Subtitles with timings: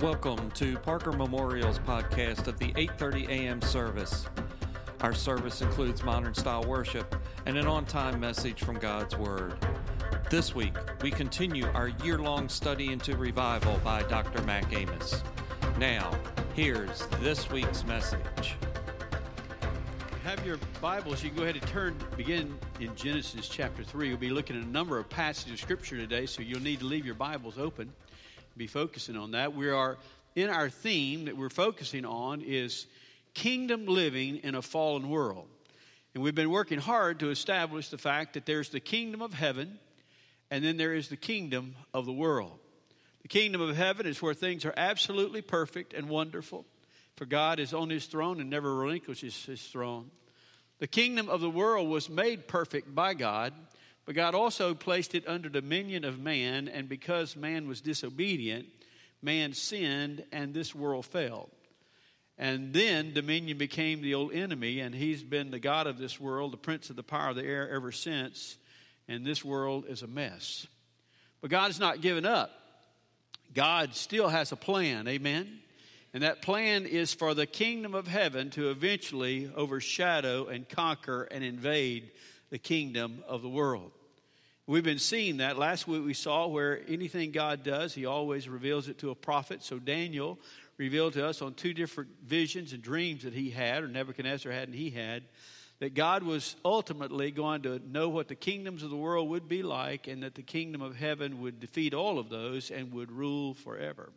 [0.00, 3.60] Welcome to Parker Memorial's podcast of the 8:30 a.m.
[3.60, 4.24] service.
[5.02, 9.58] Our service includes modern style worship and an on-time message from God's word.
[10.30, 14.40] This week, we continue our year-long study into revival by Dr.
[14.44, 15.22] Mac Amos.
[15.78, 16.18] Now,
[16.54, 18.56] here's this week's message.
[20.24, 24.08] Have your Bibles, you can go ahead and turn, begin in Genesis chapter 3.
[24.08, 26.86] We'll be looking at a number of passages of Scripture today, so you'll need to
[26.86, 27.92] leave your Bibles open
[28.56, 29.54] be focusing on that.
[29.54, 29.98] We are
[30.34, 32.86] in our theme that we're focusing on is
[33.34, 35.48] kingdom living in a fallen world.
[36.14, 39.78] And we've been working hard to establish the fact that there's the kingdom of heaven
[40.50, 42.58] and then there is the kingdom of the world.
[43.22, 46.66] The kingdom of heaven is where things are absolutely perfect and wonderful,
[47.16, 50.10] for God is on his throne and never relinquishes his throne.
[50.80, 53.52] The kingdom of the world was made perfect by God
[54.10, 58.66] but God also placed it under dominion of man, and because man was disobedient,
[59.22, 61.48] man sinned, and this world fell.
[62.36, 66.52] And then dominion became the old enemy, and he's been the God of this world,
[66.52, 68.58] the prince of the power of the air ever since,
[69.06, 70.66] and this world is a mess.
[71.40, 72.50] But God has not given up.
[73.54, 75.60] God still has a plan, amen?
[76.12, 81.44] And that plan is for the kingdom of heaven to eventually overshadow and conquer and
[81.44, 82.10] invade
[82.50, 83.92] the kingdom of the world.
[84.70, 85.58] We've been seeing that.
[85.58, 89.64] Last week we saw where anything God does, He always reveals it to a prophet.
[89.64, 90.38] So Daniel
[90.76, 94.68] revealed to us on two different visions and dreams that he had, or Nebuchadnezzar had
[94.68, 95.24] and he had,
[95.80, 99.64] that God was ultimately going to know what the kingdoms of the world would be
[99.64, 103.54] like, and that the kingdom of heaven would defeat all of those and would rule
[103.54, 104.12] forever.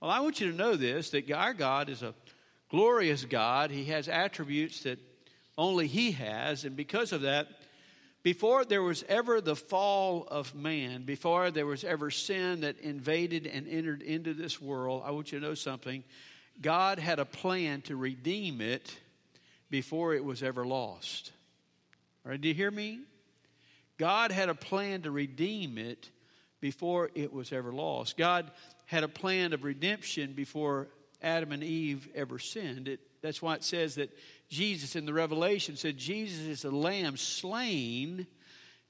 [0.00, 2.14] Well, I want you to know this that our God is a
[2.70, 3.72] glorious God.
[3.72, 5.00] He has attributes that
[5.58, 7.48] only He has, and because of that,
[8.22, 13.46] before there was ever the fall of man, before there was ever sin that invaded
[13.46, 16.04] and entered into this world, I want you to know something.
[16.60, 18.94] God had a plan to redeem it
[19.70, 21.32] before it was ever lost.
[22.24, 23.00] All right, do you hear me?
[23.96, 26.10] God had a plan to redeem it
[26.60, 28.18] before it was ever lost.
[28.18, 28.50] God
[28.86, 30.88] had a plan of redemption before
[31.22, 32.88] Adam and Eve ever sinned.
[32.88, 34.10] It, that's why it says that
[34.50, 38.26] Jesus in the Revelation said, Jesus is the lamb slain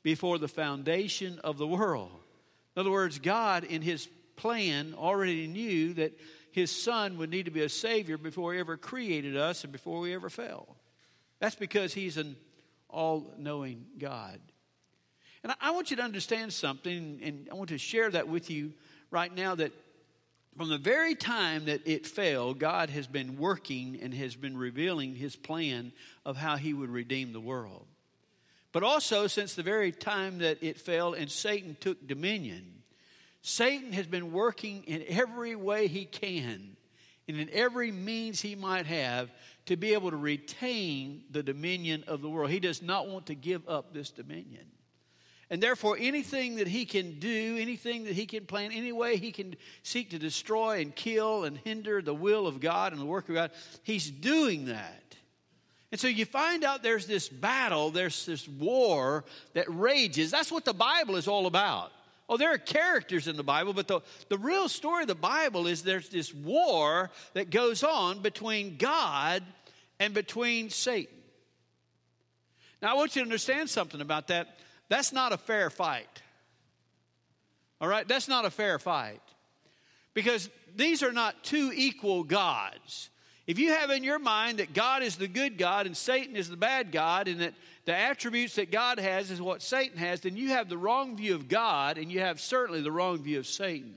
[0.02, 2.10] before the foundation of the world.
[2.74, 6.18] In other words, God, in his plan, already knew that
[6.50, 10.00] his son would need to be a savior before he ever created us and before
[10.00, 10.76] we ever fell.
[11.40, 12.36] That's because he's an
[12.88, 14.40] all knowing God.
[15.42, 18.72] And I want you to understand something, and I want to share that with you
[19.10, 19.72] right now that
[20.56, 25.14] from the very time that it fell, God has been working and has been revealing
[25.14, 25.92] his plan
[26.24, 27.86] of how he would redeem the world.
[28.72, 32.82] But also, since the very time that it fell and Satan took dominion,
[33.42, 36.76] Satan has been working in every way he can
[37.26, 39.30] and in every means he might have
[39.66, 42.50] to be able to retain the dominion of the world.
[42.50, 44.66] He does not want to give up this dominion.
[45.50, 49.32] And therefore, anything that he can do, anything that he can plan, any way he
[49.32, 53.28] can seek to destroy and kill and hinder the will of God and the work
[53.28, 53.50] of God,
[53.82, 55.02] he's doing that.
[55.90, 59.24] And so you find out there's this battle, there's this war
[59.54, 60.30] that rages.
[60.30, 61.90] That's what the Bible is all about.
[62.28, 65.66] Oh, there are characters in the Bible, but the, the real story of the Bible
[65.66, 69.42] is there's this war that goes on between God
[69.98, 71.16] and between Satan.
[72.80, 74.58] Now, I want you to understand something about that.
[74.90, 76.22] That's not a fair fight.
[77.80, 78.06] All right?
[78.06, 79.22] That's not a fair fight.
[80.12, 83.08] Because these are not two equal gods.
[83.46, 86.50] If you have in your mind that God is the good God and Satan is
[86.50, 90.36] the bad God, and that the attributes that God has is what Satan has, then
[90.36, 93.46] you have the wrong view of God and you have certainly the wrong view of
[93.46, 93.94] Satan.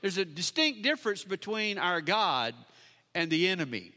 [0.00, 2.54] There's a distinct difference between our God
[3.14, 3.92] and the enemy.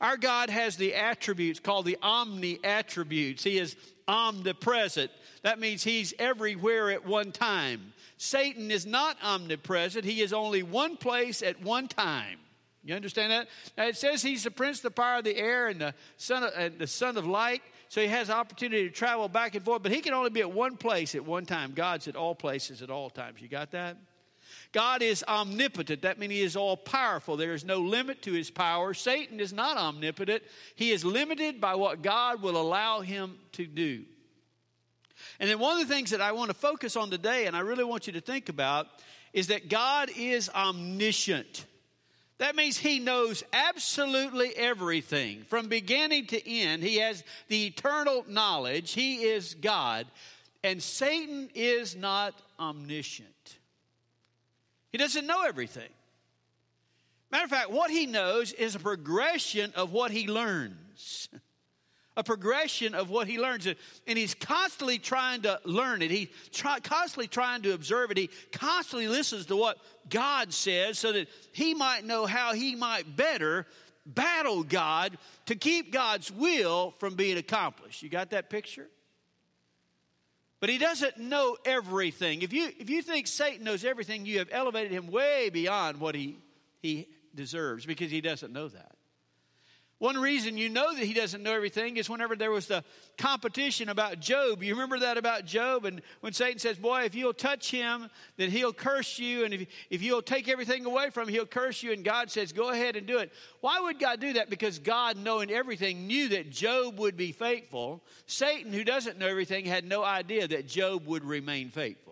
[0.00, 3.44] Our God has the attributes called the omni attributes.
[3.44, 3.76] He is
[4.08, 5.10] omnipresent.
[5.42, 7.92] That means he's everywhere at one time.
[8.16, 12.38] Satan is not omnipresent, he is only one place at one time.
[12.82, 13.48] You understand that?
[13.76, 16.42] Now it says he's the prince of the power of the air and the son
[16.42, 19.82] of, uh, the son of light, so he has opportunity to travel back and forth,
[19.82, 21.72] but he can only be at one place at one time.
[21.72, 23.40] God's at all places at all times.
[23.40, 23.96] You got that?
[24.72, 26.02] God is omnipotent.
[26.02, 27.36] That means He is all powerful.
[27.36, 28.94] There is no limit to His power.
[28.94, 30.42] Satan is not omnipotent.
[30.76, 34.04] He is limited by what God will allow him to do.
[35.38, 37.60] And then one of the things that I want to focus on today, and I
[37.60, 38.86] really want you to think about,
[39.32, 41.66] is that God is omniscient.
[42.38, 45.42] That means He knows absolutely everything.
[45.48, 48.92] From beginning to end, He has the eternal knowledge.
[48.92, 50.06] He is God.
[50.62, 53.58] And Satan is not omniscient.
[54.92, 55.88] He doesn't know everything.
[57.30, 61.28] Matter of fact, what he knows is a progression of what he learns.
[62.16, 63.66] a progression of what he learns.
[63.66, 66.10] And he's constantly trying to learn it.
[66.10, 68.16] He's try, constantly trying to observe it.
[68.16, 69.78] He constantly listens to what
[70.08, 73.66] God says so that he might know how he might better
[74.06, 75.16] battle God
[75.46, 78.02] to keep God's will from being accomplished.
[78.02, 78.88] You got that picture?
[80.60, 82.42] But he doesn't know everything.
[82.42, 86.14] If you, if you think Satan knows everything, you have elevated him way beyond what
[86.14, 86.38] he,
[86.82, 88.92] he deserves because he doesn't know that.
[90.00, 92.82] One reason you know that he doesn't know everything is whenever there was the
[93.18, 94.62] competition about Job.
[94.62, 95.84] You remember that about Job?
[95.84, 98.08] And when Satan says, Boy, if you'll touch him,
[98.38, 99.44] then he'll curse you.
[99.44, 101.92] And if, if you'll take everything away from him, he'll curse you.
[101.92, 103.30] And God says, Go ahead and do it.
[103.60, 104.48] Why would God do that?
[104.48, 108.02] Because God, knowing everything, knew that Job would be faithful.
[108.24, 112.09] Satan, who doesn't know everything, had no idea that Job would remain faithful.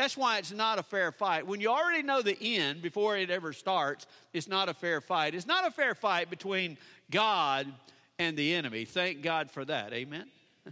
[0.00, 1.46] That's why it's not a fair fight.
[1.46, 5.34] When you already know the end before it ever starts, it's not a fair fight.
[5.34, 6.78] It's not a fair fight between
[7.10, 7.66] God
[8.18, 8.86] and the enemy.
[8.86, 9.92] Thank God for that.
[9.92, 10.24] Amen.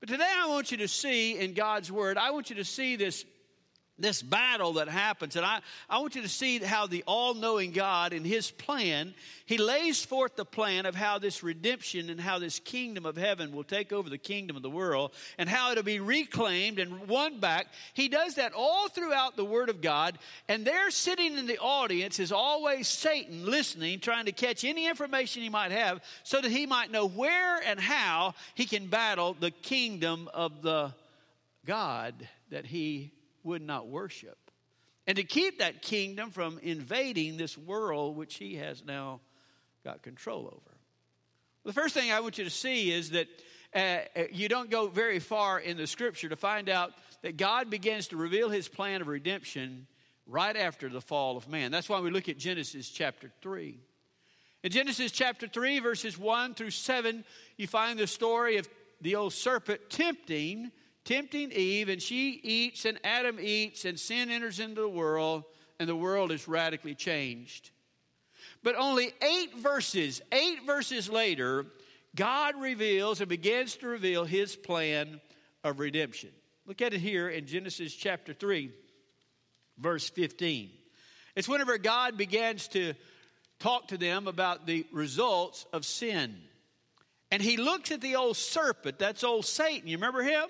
[0.00, 2.96] but today I want you to see in God's Word, I want you to see
[2.96, 3.24] this
[3.98, 5.36] this battle that happens.
[5.36, 9.14] And I, I want you to see how the all knowing God, in His plan,
[9.46, 13.52] He lays forth the plan of how this redemption and how this kingdom of heaven
[13.52, 17.40] will take over the kingdom of the world and how it'll be reclaimed and won
[17.40, 17.68] back.
[17.94, 20.18] He does that all throughout the Word of God.
[20.48, 25.42] And there, sitting in the audience, is always Satan listening, trying to catch any information
[25.42, 29.50] he might have so that he might know where and how he can battle the
[29.50, 30.92] kingdom of the
[31.64, 32.14] God
[32.50, 33.12] that he
[33.46, 34.38] would not worship.
[35.06, 39.20] And to keep that kingdom from invading this world which he has now
[39.84, 40.76] got control over.
[41.64, 43.28] The first thing I want you to see is that
[43.74, 47.70] uh, uh, you don't go very far in the scripture to find out that God
[47.70, 49.86] begins to reveal his plan of redemption
[50.26, 51.70] right after the fall of man.
[51.70, 53.78] That's why we look at Genesis chapter 3.
[54.62, 57.24] In Genesis chapter 3, verses 1 through 7,
[57.56, 58.68] you find the story of
[59.00, 60.72] the old serpent tempting
[61.06, 65.44] tempting Eve, and she eats, and Adam eats, and sin enters into the world,
[65.80, 67.70] and the world is radically changed.
[68.62, 71.64] But only eight verses, eight verses later,
[72.14, 75.20] God reveals and begins to reveal his plan
[75.62, 76.30] of redemption.
[76.66, 78.72] Look at it here in Genesis chapter 3,
[79.78, 80.70] verse 15.
[81.36, 82.94] It's whenever God begins to
[83.60, 86.36] talk to them about the results of sin.
[87.30, 89.88] And he looks at the old serpent, that's old Satan.
[89.88, 90.48] You remember him?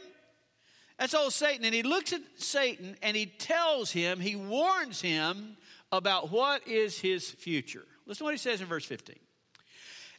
[0.98, 1.64] That's old Satan.
[1.64, 5.56] And he looks at Satan and he tells him, he warns him
[5.93, 7.84] about what is his future.
[8.06, 9.16] Listen to what he says in verse 15.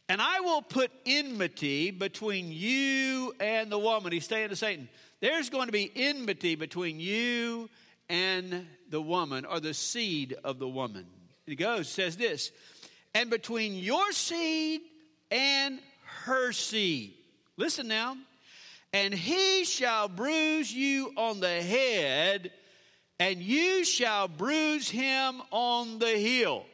[0.08, 4.12] And I will put enmity between you and the woman.
[4.12, 4.88] He's saying to Satan,
[5.20, 7.68] there's going to be enmity between you
[8.08, 11.02] and the woman, or the seed of the woman.
[11.02, 11.06] And
[11.46, 12.52] he goes, says this,
[13.14, 14.80] and between your seed
[15.30, 15.78] and
[16.24, 17.12] her seed.
[17.58, 18.16] Listen now
[18.92, 22.50] and he shall bruise you on the head,
[23.20, 26.64] and you shall bruise him on the heel.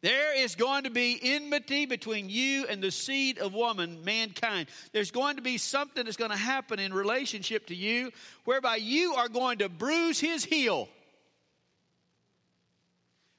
[0.00, 4.68] There is going to be enmity between you and the seed of woman, mankind.
[4.92, 8.10] There's going to be something that's going to happen in relationship to you
[8.44, 10.88] whereby you are going to bruise his heel.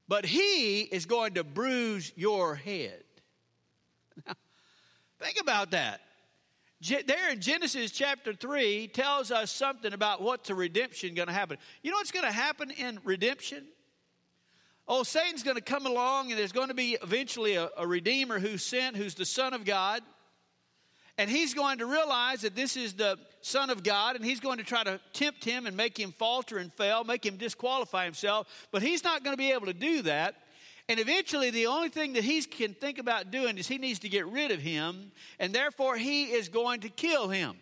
[0.08, 3.04] But he is going to bruise your head.
[4.26, 4.34] Now,
[5.20, 6.02] think about that
[6.82, 11.58] there in Genesis chapter 3 tells us something about what's a redemption going to happen.
[11.82, 13.66] You know what's going to happen in redemption?
[14.88, 18.40] Oh, Satan's going to come along and there's going to be eventually a, a redeemer
[18.40, 20.02] who's sent, who's the Son of God.
[21.18, 24.58] And he's going to realize that this is the Son of God, and he's going
[24.58, 28.68] to try to tempt him and make him falter and fail, make him disqualify himself.
[28.72, 30.36] But he's not going to be able to do that
[30.88, 34.10] and eventually, the only thing that he can think about doing is he needs to
[34.10, 37.56] get rid of him, and therefore he is going to kill him.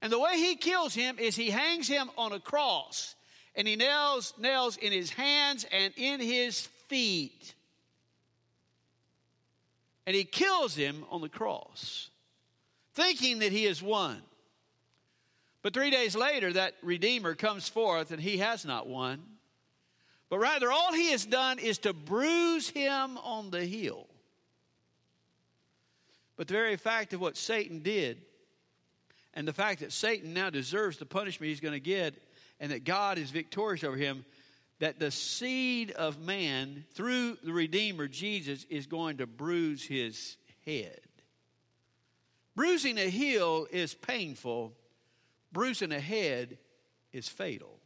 [0.00, 3.16] And the way he kills him is he hangs him on a cross,
[3.56, 7.54] and he nails nails in his hands and in his feet.
[10.06, 12.08] And he kills him on the cross,
[12.94, 14.22] thinking that he has won.
[15.62, 19.37] But three days later, that Redeemer comes forth, and he has not won.
[20.30, 24.06] But rather, all he has done is to bruise him on the heel.
[26.36, 28.20] But the very fact of what Satan did,
[29.34, 32.14] and the fact that Satan now deserves the punishment he's going to get,
[32.60, 34.24] and that God is victorious over him,
[34.78, 41.00] that the seed of man, through the Redeemer Jesus, is going to bruise his head.
[42.54, 44.72] Bruising a heel is painful,
[45.52, 46.58] bruising a head
[47.12, 47.77] is fatal.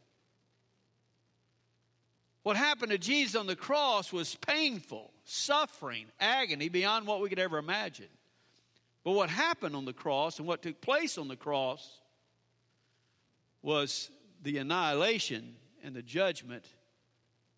[2.43, 7.39] What happened to Jesus on the cross was painful, suffering, agony beyond what we could
[7.39, 8.09] ever imagine.
[9.03, 11.99] But what happened on the cross and what took place on the cross
[13.61, 16.65] was the annihilation and the judgment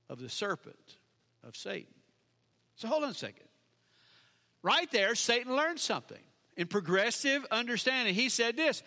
[0.08, 0.98] of the serpent,
[1.44, 1.94] of Satan.
[2.76, 3.48] So hold on a second.
[4.62, 6.22] Right there, Satan learned something.
[6.58, 8.82] In progressive understanding, he said this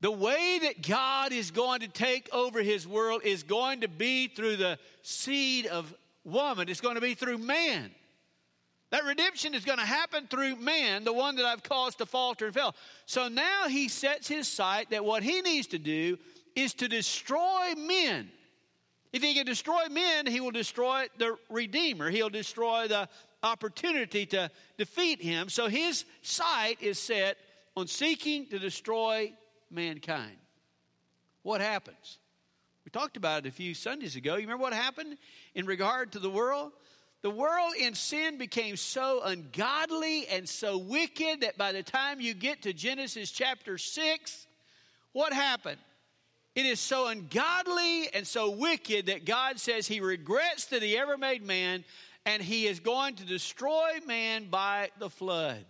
[0.00, 4.28] the way that God is going to take over his world is going to be
[4.28, 7.90] through the seed of woman, it's going to be through man.
[8.90, 12.46] That redemption is going to happen through man, the one that I've caused to falter
[12.46, 12.74] and fail.
[13.06, 16.18] So now he sets his sight that what he needs to do
[16.56, 18.30] is to destroy men.
[19.12, 22.10] If he can destroy men, he will destroy the Redeemer.
[22.10, 23.08] He'll destroy the
[23.42, 25.48] opportunity to defeat him.
[25.48, 27.36] So his sight is set
[27.76, 29.32] on seeking to destroy
[29.70, 30.36] mankind.
[31.42, 32.18] What happens?
[32.84, 34.34] We talked about it a few Sundays ago.
[34.34, 35.16] You remember what happened
[35.54, 36.72] in regard to the world?
[37.22, 42.32] The world in sin became so ungodly and so wicked that by the time you
[42.32, 44.46] get to Genesis chapter 6,
[45.12, 45.78] what happened?
[46.54, 51.18] It is so ungodly and so wicked that God says he regrets that he ever
[51.18, 51.84] made man
[52.26, 55.64] and he is going to destroy man by the flood.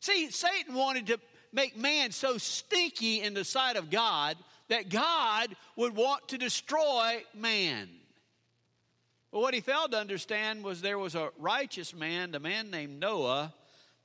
[0.00, 1.20] See, Satan wanted to
[1.54, 4.36] make man so stinky in the sight of God
[4.68, 7.88] that God would want to destroy man.
[9.30, 13.00] But what he failed to understand was there was a righteous man, a man named
[13.00, 13.52] Noah,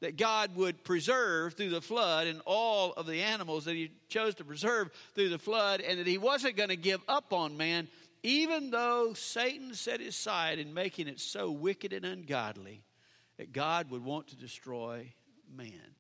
[0.02, 4.36] that God would preserve through the flood and all of the animals that he chose
[4.36, 7.88] to preserve through the flood, and that he wasn't going to give up on man,
[8.24, 12.84] even though Satan set his side in making it so wicked and ungodly
[13.38, 15.14] that God would want to destroy
[15.56, 15.96] man.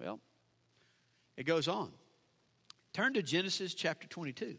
[0.00, 0.18] Well,
[1.36, 1.90] it goes on.
[2.92, 4.56] Turn to Genesis chapter 22.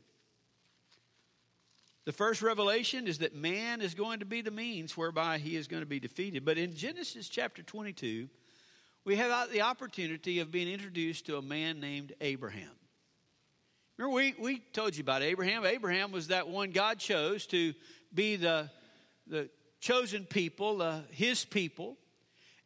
[2.06, 5.68] The first revelation is that man is going to be the means whereby he is
[5.68, 6.46] going to be defeated.
[6.46, 8.30] But in Genesis chapter 22,
[9.04, 12.70] we have the opportunity of being introduced to a man named Abraham.
[13.98, 15.66] Remember, we, we told you about Abraham.
[15.66, 17.74] Abraham was that one God chose to
[18.14, 18.70] be the,
[19.28, 21.98] the chosen people, uh, his people.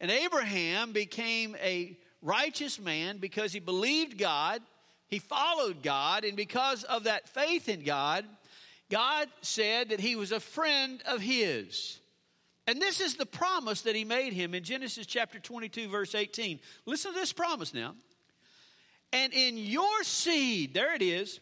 [0.00, 4.60] And Abraham became a righteous man because he believed God,
[5.08, 8.24] he followed God, and because of that faith in God,
[8.90, 12.00] God said that he was a friend of his.
[12.66, 16.58] And this is the promise that he made him in Genesis chapter 22, verse 18.
[16.84, 17.94] Listen to this promise now.
[19.12, 21.38] And in your seed, there it is,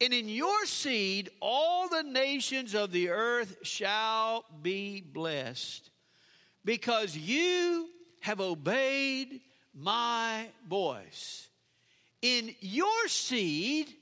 [0.00, 5.90] and in your seed all the nations of the earth shall be blessed
[6.64, 7.88] because you
[8.20, 9.40] have obeyed
[9.74, 11.48] my voice.
[12.22, 13.92] In your seed,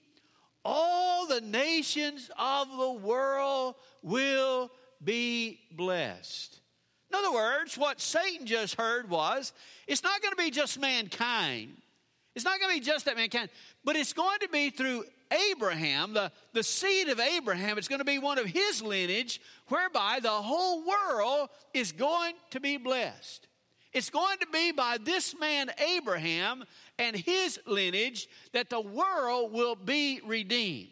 [0.65, 4.71] all the nations of the world will
[5.03, 6.61] be blessed.
[7.11, 9.53] In other words, what Satan just heard was
[9.87, 11.77] it's not going to be just mankind.
[12.35, 13.51] It's not going to be just that mankind,
[13.85, 15.05] but it's going to be through
[15.51, 17.77] Abraham, the, the seed of Abraham.
[17.77, 22.61] It's going to be one of his lineage whereby the whole world is going to
[22.61, 23.47] be blessed.
[23.93, 26.65] It's going to be by this man Abraham
[26.99, 30.89] and his lineage that the world will be redeemed.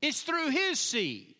[0.00, 1.34] It's through his seed.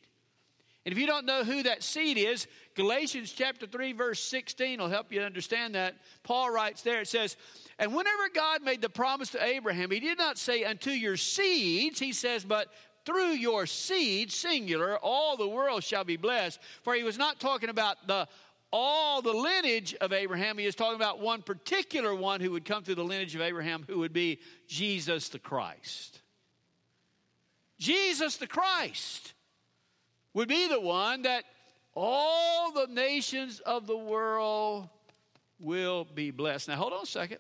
[0.85, 4.89] And if you don't know who that seed is, Galatians chapter 3, verse 16 will
[4.89, 5.95] help you understand that.
[6.23, 7.37] Paul writes there, it says,
[7.79, 12.01] And whenever God made the promise to Abraham, he did not say, Unto your seeds,
[12.01, 12.69] he says, but
[13.05, 16.61] through your seed, singular, all the world shall be blessed.
[16.83, 18.29] For he was not talking about the
[18.73, 20.59] all the lineage of Abraham.
[20.59, 23.85] He is talking about one particular one who would come through the lineage of Abraham,
[23.89, 26.21] who would be Jesus the Christ.
[27.79, 29.35] Jesus the Christ
[30.35, 31.45] would be the one that
[31.95, 34.89] all the nations of the world
[35.59, 36.69] will be blessed.
[36.69, 37.39] Now, hold on a second.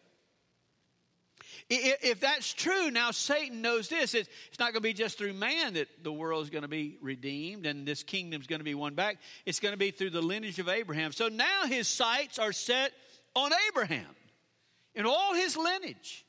[1.72, 4.14] If that's true, now Satan knows this.
[4.14, 6.98] It's not going to be just through man that the world is going to be
[7.00, 9.18] redeemed and this kingdom is going to be won back.
[9.46, 11.12] It's going to be through the lineage of Abraham.
[11.12, 12.90] So now his sights are set
[13.36, 14.16] on Abraham
[14.96, 16.24] and all his lineage.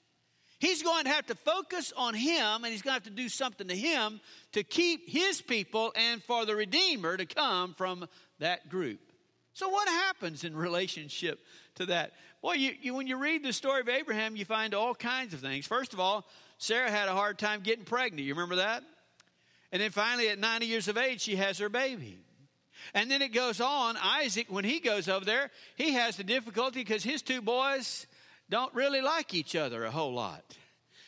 [0.59, 3.27] He's going to have to focus on him and he's going to have to do
[3.27, 4.21] something to him
[4.51, 8.05] to keep his people and for the Redeemer to come from
[8.37, 8.99] that group.
[9.53, 11.39] So, what happens in relationship
[11.75, 12.13] to that?
[12.41, 15.41] Well, you, you, when you read the story of Abraham, you find all kinds of
[15.41, 15.67] things.
[15.67, 16.25] First of all,
[16.57, 18.25] Sarah had a hard time getting pregnant.
[18.25, 18.83] You remember that?
[19.71, 22.19] And then finally, at 90 years of age, she has her baby.
[22.93, 23.95] And then it goes on.
[24.01, 28.07] Isaac, when he goes over there, he has the difficulty because his two boys
[28.49, 30.43] don't really like each other a whole lot.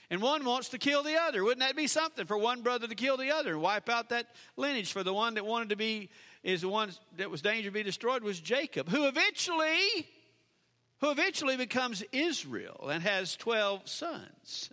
[0.10, 1.44] And one wants to kill the other.
[1.44, 4.28] Wouldn't that be something for one brother to kill the other and wipe out that
[4.56, 6.10] lineage for the one that wanted to be,
[6.44, 10.08] is the one that was danger to be destroyed was Jacob, who eventually,
[11.02, 14.70] who eventually becomes Israel and has 12 sons.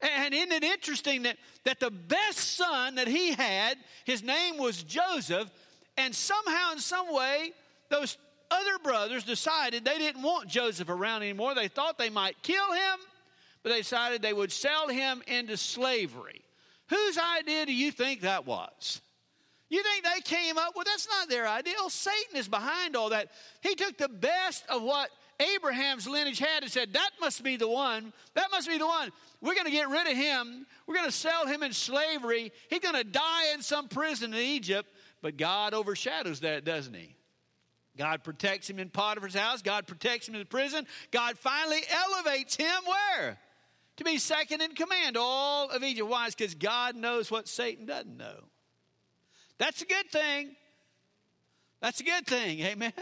[0.00, 4.82] And isn't it interesting that, that the best son that he had, his name was
[4.82, 5.50] Joseph,
[5.96, 7.52] and somehow, in some way,
[7.88, 8.18] those
[8.50, 11.54] other brothers decided they didn't want Joseph around anymore.
[11.54, 12.98] They thought they might kill him,
[13.62, 16.42] but they decided they would sell him into slavery.
[16.88, 19.00] Whose idea do you think that was?
[19.74, 21.74] You think they came up with that's not their idea.
[21.80, 23.30] Oh, Satan is behind all that.
[23.60, 25.10] He took the best of what
[25.56, 28.12] Abraham's lineage had and said, That must be the one.
[28.34, 29.10] That must be the one.
[29.40, 30.64] We're going to get rid of him.
[30.86, 32.52] We're going to sell him in slavery.
[32.70, 34.88] He's going to die in some prison in Egypt.
[35.22, 37.16] But God overshadows that, doesn't he?
[37.96, 39.60] God protects him in Potiphar's house.
[39.60, 40.86] God protects him in the prison.
[41.10, 43.38] God finally elevates him where?
[43.96, 46.08] To be second in command all of Egypt.
[46.08, 46.26] Why?
[46.26, 48.44] It's because God knows what Satan doesn't know.
[49.58, 50.56] That's a good thing.
[51.80, 52.60] That's a good thing.
[52.64, 52.92] Amen.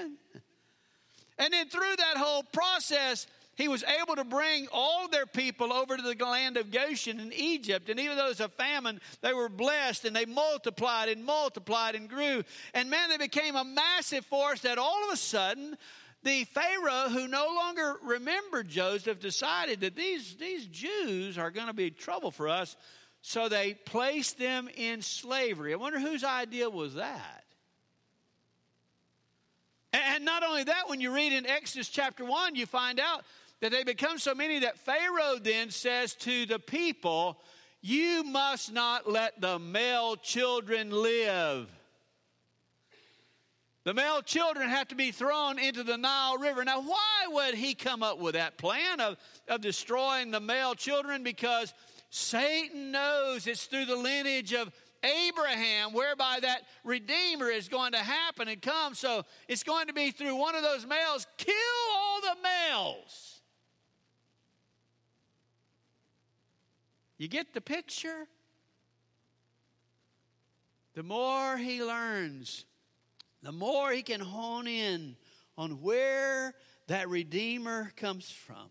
[1.39, 5.97] And then through that whole process, he was able to bring all their people over
[5.97, 7.89] to the land of Goshen in Egypt.
[7.89, 11.95] And even though it was a famine, they were blessed and they multiplied and multiplied
[11.95, 12.43] and grew.
[12.75, 15.77] And man, they became a massive force that all of a sudden,
[16.23, 21.73] the Pharaoh, who no longer remembered Joseph, decided that these, these Jews are going to
[21.75, 22.77] be trouble for us.
[23.23, 25.73] So they placed them in slavery.
[25.73, 27.45] I wonder whose idea was that?
[29.93, 33.25] And not only that, when you read in Exodus chapter 1, you find out
[33.61, 37.41] that they become so many that Pharaoh then says to the people,
[37.81, 41.69] You must not let the male children live.
[43.85, 46.64] The male children have to be thrown into the Nile River.
[46.64, 49.17] Now, why would he come up with that plan of,
[49.49, 51.23] of destroying the male children?
[51.23, 51.75] Because
[52.14, 54.71] Satan knows it's through the lineage of
[55.02, 58.94] Abraham, whereby that Redeemer is going to happen and come.
[58.94, 61.27] So it's going to be through one of those males.
[61.38, 61.55] Kill
[61.96, 63.40] all the males.
[67.16, 68.29] You get the picture?
[70.92, 72.66] The more he learns,
[73.42, 75.16] the more he can hone in
[75.57, 76.53] on where
[76.88, 78.68] that Redeemer comes from.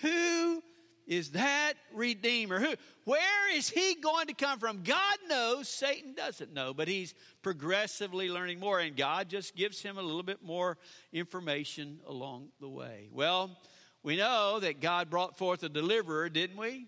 [0.00, 0.60] Who
[1.06, 2.60] is that Redeemer?
[2.60, 4.82] Who, where is he going to come from?
[4.82, 9.98] God knows, Satan doesn't know, but he's progressively learning more, and God just gives him
[9.98, 10.78] a little bit more
[11.12, 13.08] information along the way.
[13.12, 13.58] Well,
[14.02, 16.86] we know that God brought forth a deliverer, didn't we?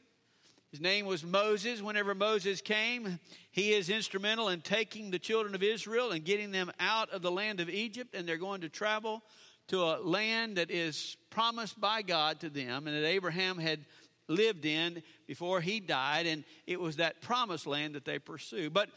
[0.71, 1.81] His name was Moses.
[1.81, 3.21] Whenever Moses came,
[3.53, 7.31] he is instrumental in taking the children of Israel and getting them out of the
[7.31, 9.23] land of Egypt, and they're going to travel
[9.69, 13.81] to a land that is promised by God to them, and that Abraham had
[14.29, 18.73] lived in before he died, and it was that promised land that they pursued.
[18.73, 18.89] But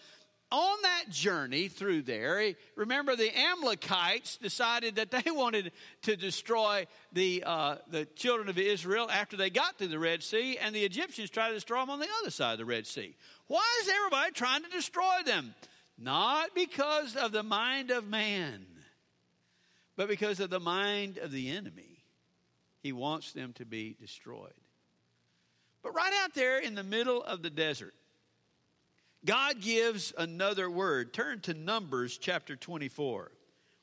[0.49, 5.71] on that journey through there, remember the Amalekites decided that they wanted
[6.03, 10.57] to destroy the, uh, the children of Israel after they got to the Red Sea,
[10.57, 13.15] and the Egyptians tried to destroy them on the other side of the Red Sea.
[13.47, 15.53] Why is everybody trying to destroy them?
[15.97, 18.65] Not because of the mind of man,
[19.97, 21.97] but because of the mind of the enemy.
[22.81, 24.53] He wants them to be destroyed.
[25.83, 27.93] But right out there in the middle of the desert,
[29.25, 31.13] God gives another word.
[31.13, 33.23] Turn to Numbers chapter 24.
[33.23, 33.25] I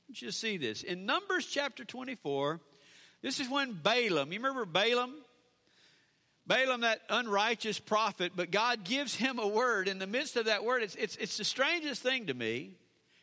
[0.08, 0.82] want you to see this.
[0.82, 2.60] In Numbers chapter 24,
[3.20, 5.12] this is when Balaam, you remember Balaam?
[6.46, 9.88] Balaam, that unrighteous prophet, but God gives him a word.
[9.88, 12.74] In the midst of that word, it's, it's, it's the strangest thing to me.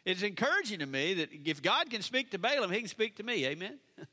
[0.06, 3.24] It's encouraging to me that if God can speak to Balaam, he can speak to
[3.24, 3.46] me.
[3.46, 3.78] Amen?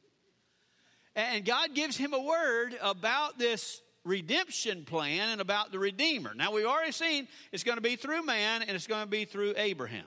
[1.16, 6.33] and God gives him a word about this redemption plan and about the Redeemer.
[6.35, 9.24] Now, we've already seen it's going to be through man and it's going to be
[9.24, 10.07] through Abraham.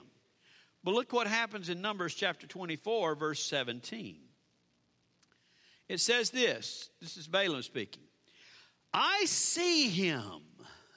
[0.83, 4.17] But look what happens in Numbers chapter 24, verse 17.
[5.87, 8.03] It says this this is Balaam speaking.
[8.93, 10.41] I see him,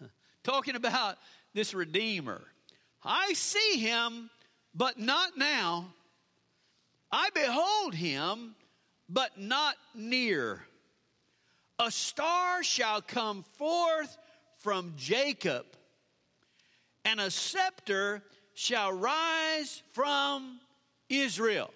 [0.44, 1.18] talking about
[1.52, 2.42] this Redeemer.
[3.02, 4.30] I see him,
[4.74, 5.92] but not now.
[7.10, 8.54] I behold him,
[9.08, 10.62] but not near.
[11.78, 14.16] A star shall come forth
[14.58, 15.66] from Jacob,
[17.04, 18.22] and a scepter
[18.54, 20.58] shall rise from
[21.08, 21.70] Israel.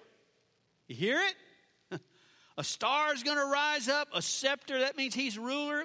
[0.87, 2.01] You hear it?
[2.59, 5.85] a star is going to rise up, a scepter, that means he's ruler,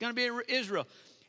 [0.00, 0.86] going to be in Israel.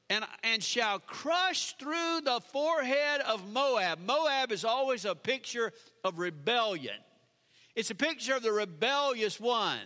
[0.07, 3.99] And, and shall crush through the forehead of Moab.
[4.05, 6.95] Moab is always a picture of rebellion.
[7.75, 9.79] It's a picture of the rebellious one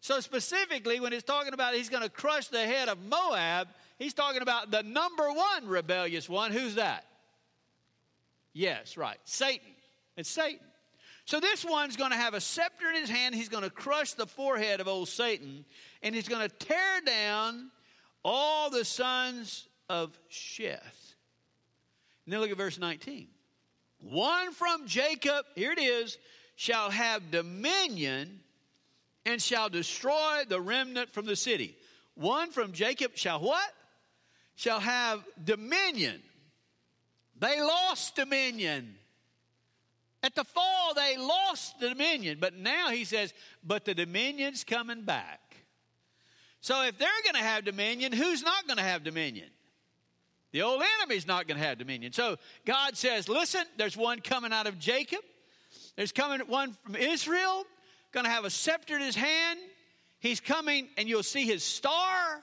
[0.00, 3.68] So, specifically, when it's talking about he's going to crush the head of Moab,
[3.98, 6.52] he's talking about the number one rebellious one.
[6.52, 7.04] Who's that?
[8.54, 9.18] Yes, right.
[9.24, 9.68] Satan.
[10.16, 10.66] It's Satan.
[11.26, 13.34] So this one's going to have a scepter in his hand.
[13.34, 15.66] He's going to crush the forehead of old Satan,
[16.02, 17.70] and he's going to tear down
[18.24, 21.14] all the sons of Sheth.
[22.24, 23.28] And then look at verse 19.
[24.00, 26.18] One from Jacob, here it is,
[26.56, 28.40] shall have dominion
[29.26, 31.76] and shall destroy the remnant from the city.
[32.14, 33.70] One from Jacob shall what?
[34.56, 36.20] Shall have dominion.
[37.38, 38.94] They lost dominion.
[40.22, 43.32] At the fall, they lost the dominion, but now he says,
[43.64, 45.39] but the dominion's coming back.
[46.60, 49.48] So if they're going to have dominion, who's not going to have dominion?
[50.52, 52.12] The old enemy's not going to have dominion.
[52.12, 55.20] So God says, listen, there's one coming out of Jacob.
[55.96, 57.64] There's coming one from Israel,
[58.12, 59.58] going to have a scepter in his hand.
[60.18, 62.42] He's coming, and you'll see his star.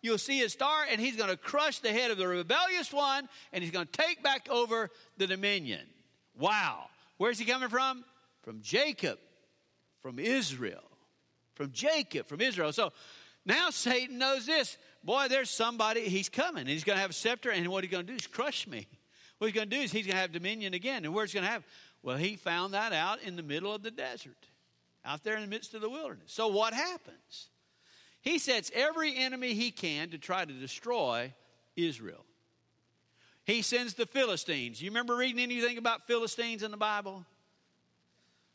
[0.00, 3.28] You'll see his star, and he's going to crush the head of the rebellious one,
[3.52, 5.80] and he's going to take back over the dominion.
[6.38, 6.84] Wow.
[7.16, 8.04] Where's he coming from?
[8.42, 9.18] From Jacob,
[10.00, 10.84] from Israel.
[11.54, 12.72] From Jacob, from Israel.
[12.72, 12.92] So
[13.48, 14.78] now Satan knows this.
[15.02, 16.66] Boy, there's somebody, he's coming.
[16.66, 18.86] He's going to have a scepter, and what he's going to do is crush me.
[19.38, 21.04] What he's going to do is he's going to have dominion again.
[21.04, 21.64] And where's he going to have?
[22.02, 24.36] Well, he found that out in the middle of the desert,
[25.04, 26.30] out there in the midst of the wilderness.
[26.30, 27.48] So what happens?
[28.20, 31.32] He sets every enemy he can to try to destroy
[31.76, 32.24] Israel.
[33.44, 34.82] He sends the Philistines.
[34.82, 37.24] You remember reading anything about Philistines in the Bible?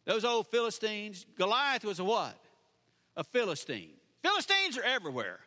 [0.06, 1.25] Those old Philistines.
[1.38, 2.38] Goliath was a what?
[3.17, 3.95] A Philistine.
[4.23, 5.39] Philistines are everywhere.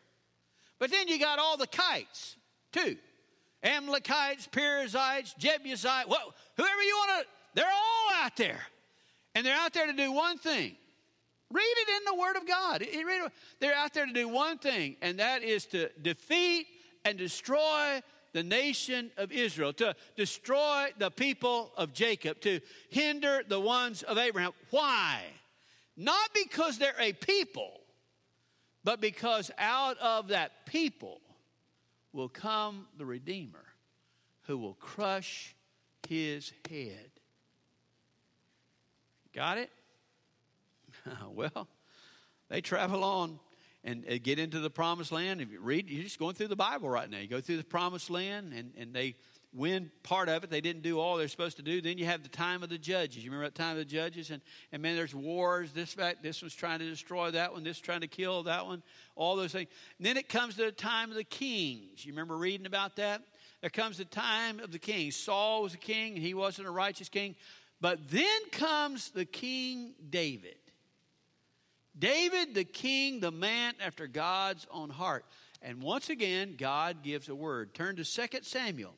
[0.79, 2.37] But then you got all the kites,
[2.71, 2.95] too.
[3.63, 8.61] Amalekites, Perizzites, Jebusites, well, whoever you want to, they're all out there.
[9.35, 10.75] And they're out there to do one thing.
[11.51, 12.85] Read it in the Word of God.
[13.59, 16.67] They're out there to do one thing, and that is to defeat
[17.05, 18.01] and destroy
[18.33, 22.59] the nation of Israel, to destroy the people of Jacob, to
[22.89, 24.51] hinder the ones of Abraham.
[24.69, 25.21] Why?
[25.95, 27.79] Not because they're a people,
[28.87, 31.19] but because out of that people
[32.13, 33.65] will come the Redeemer
[34.43, 35.53] who will crush
[36.07, 37.09] his head.
[39.35, 39.69] Got it?
[41.33, 41.67] well,
[42.47, 43.41] they travel on
[43.83, 45.41] and get into the promised land.
[45.41, 47.17] If you read, you're just going through the Bible right now.
[47.17, 49.15] You go through the promised land, and, and they
[49.57, 50.49] win part of it.
[50.49, 51.81] They didn't do all they're supposed to do.
[51.81, 53.23] Then you have the time of the judges.
[53.23, 54.29] You remember that time of the judges?
[54.29, 54.41] And,
[54.71, 55.71] and man, there's wars.
[55.71, 57.63] This fact, this one's trying to destroy that one.
[57.63, 58.83] This trying to kill that one.
[59.15, 59.67] All those things.
[59.97, 62.05] And then it comes to the time of the kings.
[62.05, 63.21] You remember reading about that?
[63.61, 65.15] There comes the time of the kings.
[65.15, 67.35] Saul was a king, and he wasn't a righteous king.
[67.81, 70.55] But then comes the king David.
[71.97, 75.25] David, the king, the man after God's own heart.
[75.63, 77.73] And once again, God gives a word.
[77.73, 78.93] Turn to 2 Samuel.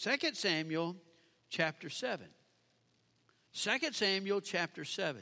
[0.00, 0.94] 2 Samuel
[1.50, 2.24] chapter 7.
[3.52, 5.20] 2 Samuel chapter 7.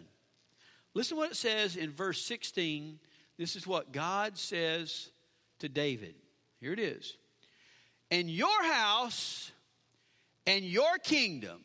[0.93, 2.99] Listen what it says in verse 16.
[3.39, 5.11] This is what God says
[5.61, 6.15] to David.
[6.61, 7.17] Here it is.
[8.11, 9.51] And your house
[10.47, 11.61] and your kingdom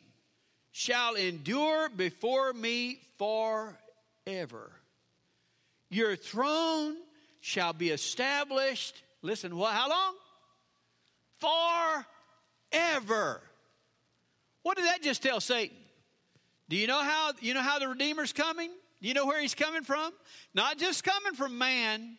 [0.71, 4.71] shall endure before me forever.
[5.89, 6.95] Your throne
[7.41, 9.03] shall be established.
[9.21, 10.15] Listen, what, how long?
[11.39, 12.05] Forever.
[14.63, 15.77] What did that just tell Satan?
[16.69, 18.69] Do you know how you know how the Redeemer's coming?
[19.01, 20.11] Do you know where he's coming from?
[20.53, 22.17] Not just coming from man.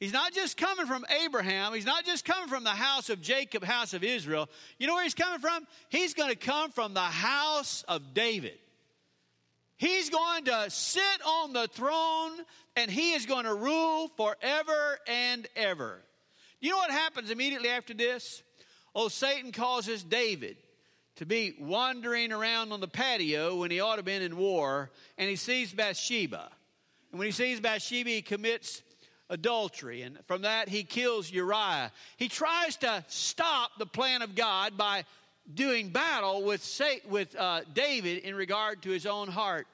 [0.00, 1.72] He's not just coming from Abraham.
[1.72, 4.50] He's not just coming from the house of Jacob, house of Israel.
[4.78, 5.66] You know where he's coming from?
[5.88, 8.58] He's going to come from the house of David.
[9.78, 12.32] He's going to sit on the throne
[12.76, 16.02] and he is going to rule forever and ever.
[16.60, 18.42] You know what happens immediately after this?
[18.98, 20.56] Oh, Satan causes David
[21.16, 24.90] to be wandering around on the patio when he ought to have been in war,
[25.18, 26.48] and he sees Bathsheba.
[27.10, 28.80] And when he sees Bathsheba, he commits
[29.28, 31.92] adultery, and from that, he kills Uriah.
[32.16, 35.04] He tries to stop the plan of God by
[35.52, 36.80] doing battle with,
[37.10, 39.66] with uh, David in regard to his own heart.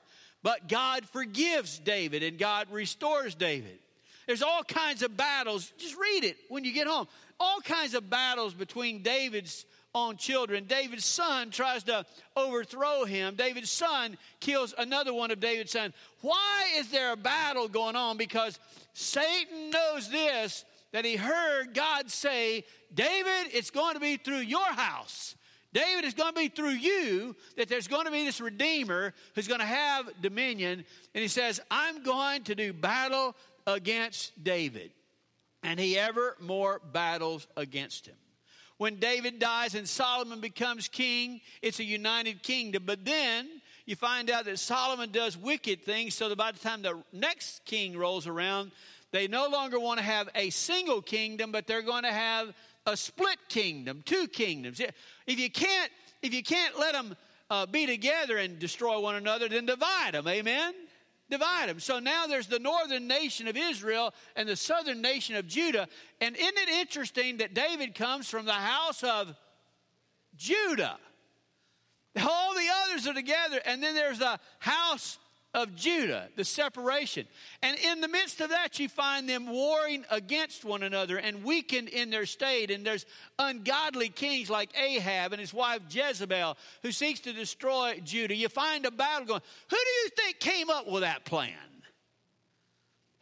[0.43, 3.79] But God forgives David and God restores David.
[4.27, 5.73] There's all kinds of battles.
[5.79, 7.07] Just read it when you get home.
[7.43, 10.65] All kinds of battles between David's own children.
[10.65, 13.35] David's son tries to overthrow him.
[13.35, 15.93] David's son kills another one of David's sons.
[16.21, 18.17] Why is there a battle going on?
[18.17, 18.61] Because
[18.95, 24.65] Satan knows this that he heard God say, David, it's going to be through your
[24.65, 25.35] house.
[25.73, 29.49] David is going to be through you that there's going to be this Redeemer who's
[29.49, 30.85] going to have dominion.
[31.15, 33.35] And he says, I'm going to do battle
[33.67, 34.91] against David,
[35.62, 38.16] and he ever more battles against him.
[38.79, 42.83] When David dies and Solomon becomes king, it's a united kingdom.
[42.85, 43.48] But then
[43.87, 47.64] you find out that Solomon does wicked things, so that by the time the next
[47.64, 48.72] king rolls around,
[49.12, 52.55] they no longer want to have a single kingdom, but they're going to have
[52.87, 54.81] a split kingdom, two kingdoms.
[55.27, 57.16] If you can't, if you can't let them
[57.51, 60.27] uh, be together and destroy one another, then divide them.
[60.27, 60.75] Amen.
[61.33, 61.81] Divide them.
[61.81, 65.88] So now there's the northern nation of Israel and the southern nation of Judah.
[66.21, 69.35] And isn't it interesting that David comes from the house of
[70.37, 70.99] Judah?
[72.21, 75.16] All the others are together, and then there's the house
[75.55, 77.27] of Judah, the separation.
[77.62, 81.88] And in the midst of that, you find them warring against one another and weakened
[81.88, 82.71] in their state.
[82.71, 83.05] And there's
[83.38, 88.35] ungodly kings like Ahab and his wife Jezebel who seeks to destroy Judah.
[88.35, 89.43] You find a battle going.
[89.69, 91.53] Who do you think came up with that plan?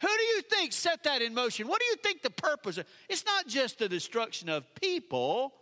[0.01, 1.67] Who do you think set that in motion?
[1.67, 2.85] What do you think the purpose of?
[3.07, 5.53] It's not just the destruction of people.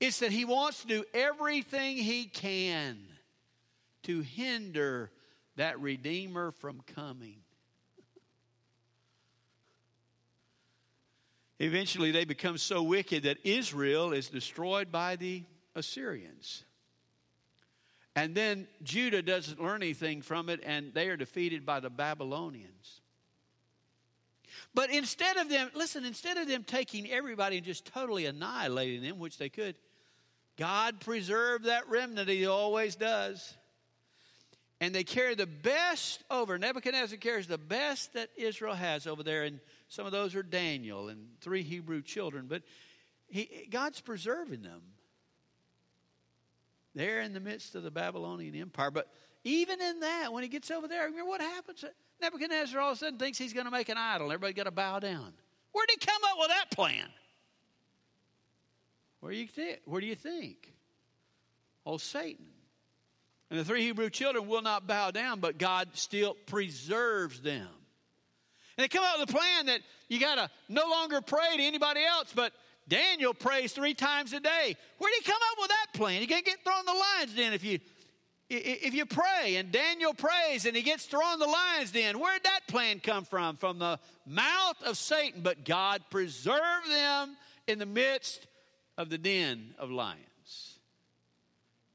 [0.00, 2.98] It's that he wants to do everything he can
[4.02, 5.10] to hinder
[5.56, 7.38] that Redeemer from coming.
[11.58, 15.42] Eventually, they become so wicked that Israel is destroyed by the
[15.74, 16.64] Assyrians.
[18.14, 23.00] And then Judah doesn't learn anything from it, and they are defeated by the Babylonians.
[24.74, 29.18] But instead of them, listen, instead of them taking everybody and just totally annihilating them,
[29.18, 29.76] which they could,
[30.58, 33.54] God preserved that remnant, He always does
[34.80, 36.58] and they carry the best over.
[36.58, 41.08] Nebuchadnezzar carries the best that Israel has over there, and some of those are Daniel
[41.08, 42.46] and three Hebrew children.
[42.48, 42.62] But
[43.28, 44.82] he, God's preserving them.
[46.94, 48.90] They're in the midst of the Babylonian Empire.
[48.90, 49.08] But
[49.44, 51.84] even in that, when he gets over there, remember what happens?
[52.20, 54.32] Nebuchadnezzar all of a sudden thinks he's going to make an idol.
[54.32, 55.32] Everybody got to bow down.
[55.72, 57.06] Where did he come up with that plan?
[59.20, 59.80] Where do you think?
[59.84, 60.72] Where do you think?
[61.84, 62.46] Oh, Satan.
[63.50, 67.68] And the three Hebrew children will not bow down, but God still preserves them.
[68.76, 71.62] And they come up with a plan that you got to no longer pray to
[71.62, 72.52] anybody else, but
[72.88, 74.76] Daniel prays three times a day.
[74.98, 76.20] Where did he come up with that plan?
[76.20, 77.80] You can't get thrown in the lions den if you
[78.48, 79.56] if you pray.
[79.56, 82.20] And Daniel prays and he gets thrown in the lions den.
[82.20, 83.56] Where did that plan come from?
[83.56, 85.40] From the mouth of Satan.
[85.42, 88.46] But God preserved them in the midst
[88.96, 90.25] of the den of lions.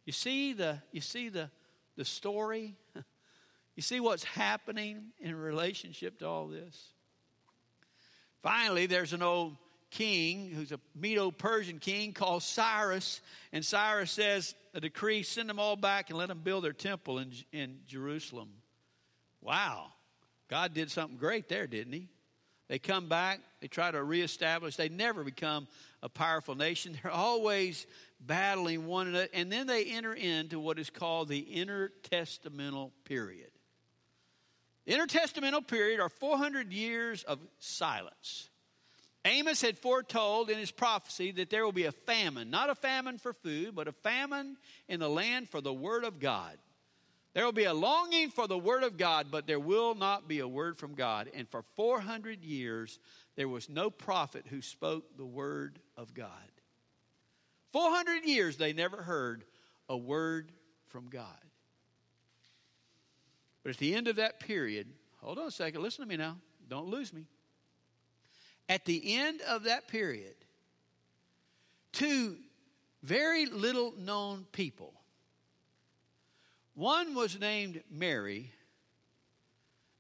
[0.06, 1.50] You see the you see the
[1.96, 2.76] the story?
[3.78, 6.90] You see what's happening in relationship to all this?
[8.44, 9.56] Finally, there's an old
[9.92, 13.22] king who's a Medo Persian king called Cyrus.
[13.52, 17.20] And Cyrus says, a decree, send them all back and let them build their temple
[17.20, 18.50] in, in Jerusalem.
[19.42, 19.88] Wow.
[20.50, 22.10] God did something great there, didn't he?
[22.68, 24.78] They come back, they try to reestablish.
[24.78, 25.68] They never become
[26.02, 26.98] a powerful nation.
[27.04, 27.86] They're always
[28.26, 29.28] battling one another.
[29.34, 33.50] And then they enter into what is called the intertestamental period.
[34.86, 38.50] The intertestamental period are 400 years of silence.
[39.24, 43.20] Amos had foretold in his prophecy that there will be a famine, not a famine
[43.20, 44.58] for food, but a famine
[44.88, 46.58] in the land for the word of God.
[47.34, 50.40] There will be a longing for the word of God, but there will not be
[50.40, 51.30] a word from God.
[51.34, 53.00] And for 400 years,
[53.36, 56.51] there was no prophet who spoke the word of God.
[57.72, 59.44] 400 years they never heard
[59.88, 60.52] a word
[60.90, 61.28] from God.
[63.64, 64.88] But at the end of that period,
[65.22, 67.26] hold on a second, listen to me now, don't lose me.
[68.68, 70.36] At the end of that period,
[71.92, 72.38] two
[73.04, 74.94] very little known people.
[76.74, 78.52] One was named Mary,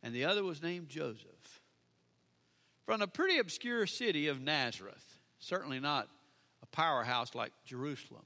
[0.02, 1.28] and the other was named Joseph.
[2.86, 6.08] From a pretty obscure city of Nazareth, certainly not
[6.72, 8.26] powerhouse like Jerusalem.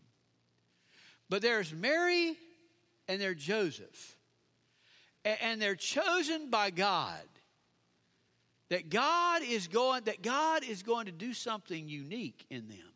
[1.30, 2.36] But there's Mary
[3.08, 4.16] and there's Joseph.
[5.42, 7.22] And they're chosen by God.
[8.70, 12.94] That God is going that God is going to do something unique in them.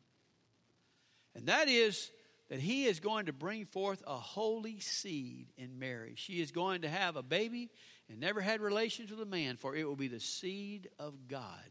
[1.35, 2.11] And that is
[2.49, 6.13] that he is going to bring forth a holy seed in Mary.
[6.15, 7.69] She is going to have a baby
[8.09, 11.69] and never had relations with a man, for it will be the seed of God.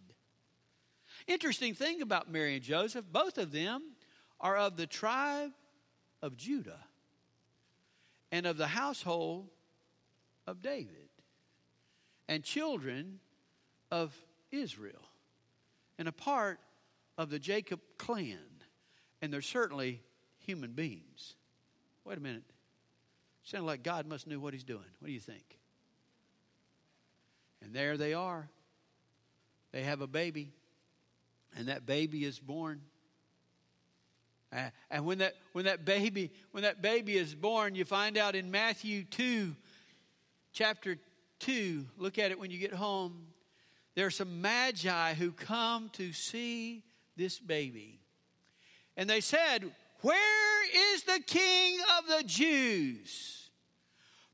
[1.28, 3.82] Interesting thing about Mary and Joseph, both of them
[4.40, 5.52] are of the tribe
[6.22, 6.80] of Judah
[8.32, 9.46] and of the household
[10.46, 11.08] of David
[12.28, 13.20] and children
[13.90, 14.16] of
[14.50, 15.04] Israel
[15.98, 16.58] and a part
[17.16, 18.38] of the Jacob clan.
[19.20, 20.00] And they're certainly
[20.38, 21.34] human beings.
[22.04, 22.44] Wait a minute.
[23.44, 24.80] Sound like God must know what he's doing.
[24.98, 25.58] What do you think?
[27.62, 28.48] And there they are
[29.72, 30.50] they have a baby,
[31.56, 32.80] and that baby is born.
[34.52, 38.34] Uh, and when that, when that baby when that baby is born, you find out
[38.34, 39.54] in Matthew 2,
[40.52, 40.96] chapter
[41.40, 43.26] 2, look at it when you get home.
[43.94, 46.82] There are some magi who come to see
[47.16, 48.00] this baby.
[48.96, 53.50] And they said, Where is the king of the Jews?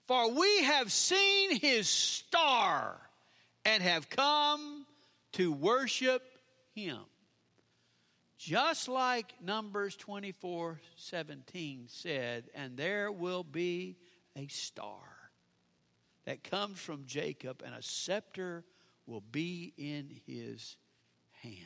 [0.06, 3.00] For we have seen his star
[3.64, 4.86] and have come
[5.32, 6.22] to worship
[6.74, 7.00] him.
[8.38, 13.96] Just like Numbers 24 17 said, and there will be
[14.36, 15.00] a star
[16.24, 18.64] that comes from Jacob, and a scepter
[19.06, 20.76] will be in his
[21.42, 21.56] hand.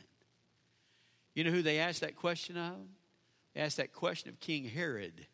[1.33, 2.75] You know who they asked that question of?
[3.53, 5.27] They asked that question of King Herod,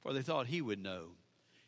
[0.00, 1.10] for they thought he would know.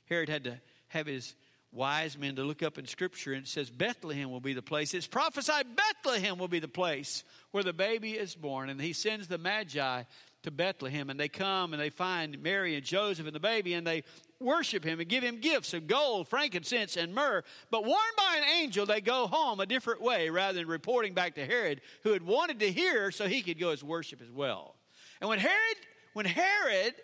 [0.07, 1.35] Herod had to have his
[1.73, 4.95] wise men to look up in Scripture, and it says Bethlehem will be the place.
[4.95, 8.71] It's prophesied Bethlehem will be the place where the baby is born.
[8.71, 10.03] And he sends the Magi
[10.45, 13.87] to Bethlehem, and they come and they find Mary and Joseph and the baby, and
[13.87, 14.05] they
[14.41, 17.43] worship him and give him gifts of gold, frankincense, and myrrh.
[17.71, 21.35] But warned by an angel, they go home a different way rather than reporting back
[21.35, 24.77] to Herod, who had wanted to hear so he could go as worship as well.
[25.21, 25.77] And when Herod,
[26.13, 26.95] when Herod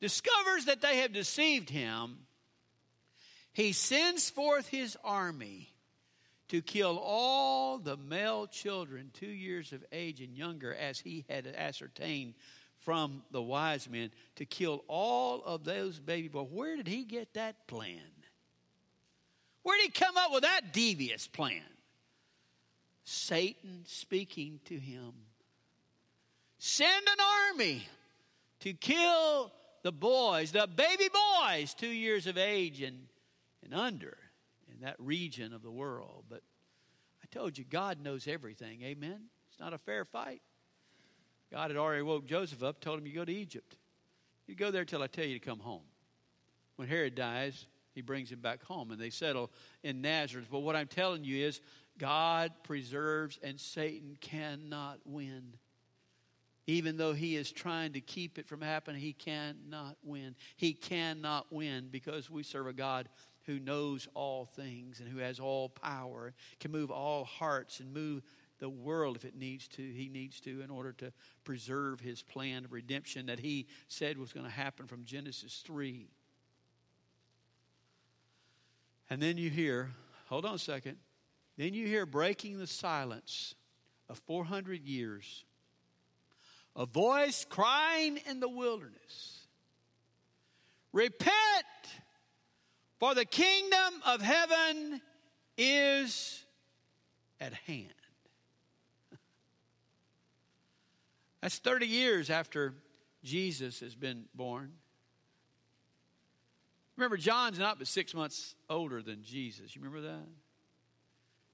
[0.00, 2.20] discovers that they have deceived him,
[3.60, 5.68] he sends forth his army
[6.48, 11.46] to kill all the male children two years of age and younger, as he had
[11.46, 12.34] ascertained
[12.78, 16.48] from the wise men, to kill all of those baby boys.
[16.50, 18.00] Where did he get that plan?
[19.62, 21.62] Where did he come up with that devious plan?
[23.04, 25.12] Satan speaking to him.
[26.58, 27.86] Send an army
[28.60, 33.09] to kill the boys, the baby boys, two years of age and
[33.70, 34.16] and under
[34.72, 36.24] in that region of the world.
[36.28, 36.42] But
[37.22, 38.82] I told you, God knows everything.
[38.82, 39.20] Amen?
[39.50, 40.42] It's not a fair fight.
[41.52, 43.76] God had already woke Joseph up, told him, You go to Egypt.
[44.46, 45.82] You go there till I tell you to come home.
[46.76, 49.50] When Herod dies, he brings him back home and they settle
[49.82, 50.48] in Nazareth.
[50.50, 51.60] But what I'm telling you is,
[51.98, 55.54] God preserves and Satan cannot win.
[56.66, 60.34] Even though he is trying to keep it from happening, he cannot win.
[60.56, 63.08] He cannot win because we serve a God
[63.50, 68.22] who knows all things and who has all power, can move all hearts and move
[68.60, 69.82] the world if it needs to.
[69.82, 71.12] He needs to in order to
[71.44, 76.08] preserve his plan of redemption that he said was going to happen from Genesis 3.
[79.08, 79.90] And then you hear,
[80.28, 80.96] hold on a second,
[81.56, 83.56] then you hear breaking the silence
[84.08, 85.44] of 400 years,
[86.76, 89.40] a voice crying in the wilderness
[90.92, 91.32] Repent!
[93.00, 95.00] For the kingdom of heaven
[95.56, 96.44] is
[97.40, 97.94] at hand.
[101.40, 102.74] That's 30 years after
[103.24, 104.72] Jesus has been born.
[106.96, 109.74] Remember, John's not but six months older than Jesus.
[109.74, 110.26] You remember that?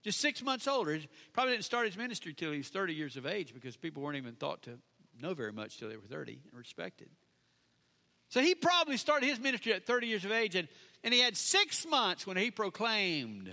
[0.03, 0.95] Just six months older.
[0.95, 4.03] He probably didn't start his ministry till he was 30 years of age because people
[4.03, 4.81] weren't even thought to
[5.23, 7.09] know very much till they were 30 and respected.
[8.29, 10.69] So he probably started his ministry at 30 years of age, and,
[11.07, 13.49] and he had six months when he proclaimed,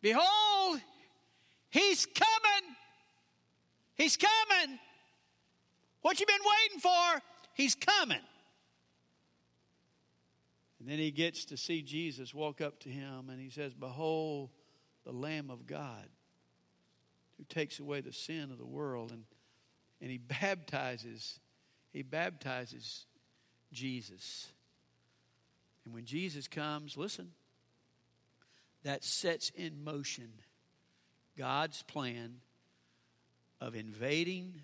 [0.00, 0.80] Behold,
[1.70, 2.76] he's coming.
[3.96, 4.78] He's coming.
[6.02, 7.22] What you been waiting for?
[7.54, 8.20] He's coming.
[10.78, 14.50] And then he gets to see Jesus walk up to him and he says, Behold,
[15.04, 16.06] the Lamb of God
[17.38, 19.10] who takes away the sin of the world.
[19.10, 19.24] And,
[20.00, 21.40] and he baptizes,
[21.92, 23.04] he baptizes
[23.72, 24.52] Jesus.
[25.86, 27.30] And when Jesus comes, listen,
[28.82, 30.28] that sets in motion
[31.38, 32.40] God's plan
[33.60, 34.60] of invading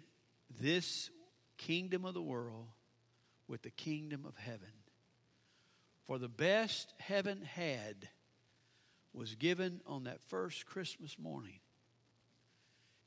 [0.60, 1.10] this
[1.58, 2.66] kingdom of the world
[3.46, 4.72] with the kingdom of heaven.
[6.08, 8.08] For the best heaven had
[9.14, 11.60] was given on that first Christmas morning.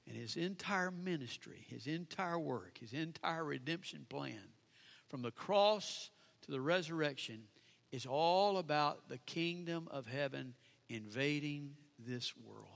[0.08, 4.40] And his entire ministry, his entire work, his entire redemption plan
[5.10, 6.12] from the cross
[6.44, 7.42] to the resurrection
[7.96, 10.54] is all about the kingdom of heaven
[10.90, 12.68] invading this world.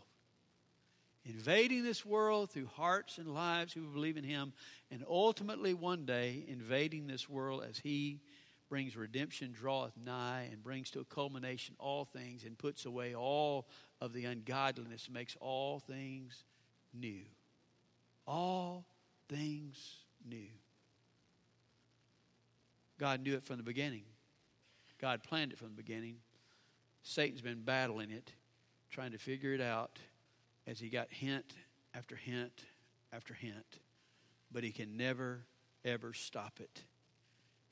[1.25, 4.53] Invading this world through hearts and lives who believe in Him,
[4.89, 8.21] and ultimately one day invading this world as He
[8.69, 13.67] brings redemption, draweth nigh, and brings to a culmination all things, and puts away all
[13.99, 16.45] of the ungodliness, makes all things
[16.93, 17.23] new.
[18.25, 18.85] All
[19.27, 20.47] things new.
[22.97, 24.03] God knew it from the beginning.
[24.99, 26.17] God planned it from the beginning.
[27.03, 28.33] Satan's been battling it,
[28.89, 29.99] trying to figure it out
[30.67, 31.53] as he got hint
[31.93, 32.65] after hint
[33.11, 33.79] after hint,
[34.51, 35.45] but he can never,
[35.83, 36.83] ever stop it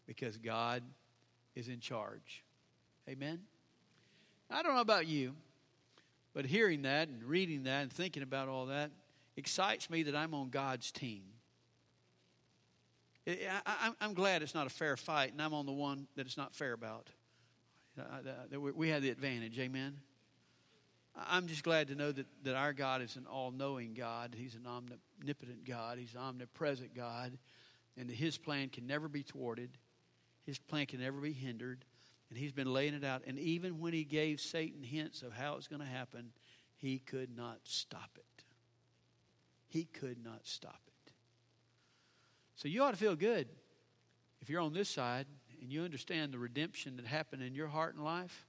[0.05, 0.83] because God
[1.55, 2.43] is in charge.
[3.09, 3.39] Amen?
[4.49, 5.35] I don't know about you,
[6.33, 8.91] but hearing that and reading that and thinking about all that
[9.35, 11.23] excites me that I'm on God's team.
[13.27, 16.37] I, am glad it's not a fair fight, and I'm on the one that it's
[16.37, 17.09] not fair about.
[17.97, 18.03] Uh,
[18.55, 19.95] uh, we have the advantage, amen?
[21.15, 24.35] I'm just glad to know that, that our God is an all knowing God.
[24.37, 25.97] He's an omnipotent God.
[25.97, 27.37] He's an omnipresent God.
[27.97, 29.71] And that His plan can never be thwarted,
[30.45, 31.85] His plan can never be hindered.
[32.29, 33.23] And He's been laying it out.
[33.25, 36.31] And even when He gave Satan hints of how it's going to happen,
[36.75, 38.43] He could not stop it.
[39.69, 41.13] He could not stop it.
[42.55, 43.47] So you ought to feel good
[44.41, 45.25] if you're on this side
[45.61, 48.45] and you understand the redemption that happened in your heart and life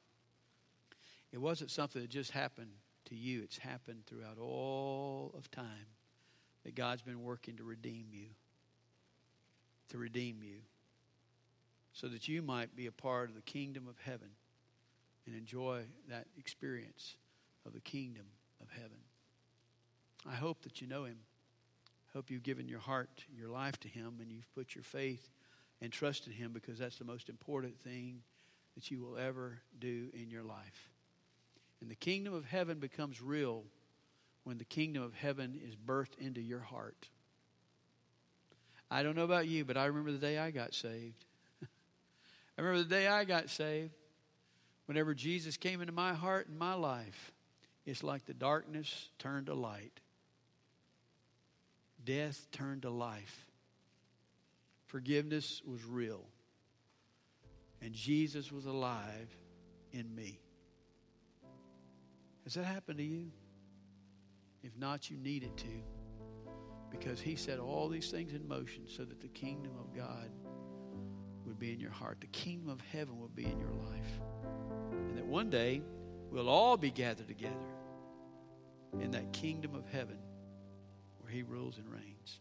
[1.33, 2.71] it wasn't something that just happened
[3.07, 5.87] to you, it's happened throughout all of time
[6.65, 8.29] that God's been working to redeem you.
[9.91, 10.61] To redeem you.
[11.93, 14.31] So that you might be a part of the kingdom of heaven
[15.27, 17.17] and enjoy that experience
[17.67, 18.27] of the kingdom
[18.63, 18.99] of heaven.
[20.27, 21.19] I hope that you know Him.
[22.09, 25.29] I hope you've given your heart, your life to Him, and you've put your faith
[25.81, 28.23] and trust in Him because that's the most important thing
[28.75, 30.91] that you will ever do in your life.
[31.81, 33.65] And the kingdom of heaven becomes real
[34.45, 37.09] when the kingdom of heaven is birthed into your heart.
[38.91, 41.25] I don't know about you, but I remember the day I got saved.
[42.59, 43.93] I remember the day I got saved.
[44.87, 47.33] Whenever Jesus came into my heart and my life,
[47.85, 50.01] it's like the darkness turned to light,
[52.05, 53.48] death turned to life,
[54.89, 56.25] forgiveness was real,
[57.81, 59.37] and Jesus was alive
[59.93, 60.41] in me.
[62.45, 63.31] Has that happened to you?
[64.63, 65.83] If not, you need it to.
[66.91, 70.31] Because he set all these things in motion so that the kingdom of God
[71.45, 72.19] would be in your heart.
[72.21, 74.21] The kingdom of heaven would be in your life.
[75.09, 75.83] And that one day
[76.31, 77.55] we'll all be gathered together
[79.01, 80.19] in that kingdom of heaven
[81.21, 82.41] where he rules and reigns.